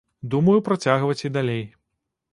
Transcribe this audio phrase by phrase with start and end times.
[0.33, 1.63] Думаю працягваць і далей.